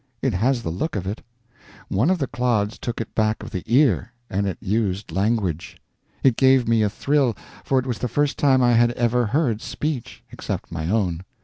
[0.23, 1.21] It has the look of it.
[1.87, 5.77] One of the clods took it back of the ear, and it used language.
[6.23, 9.61] It gave me a thrill, for it was the first time I had ever heard
[9.61, 11.23] speech, except my own.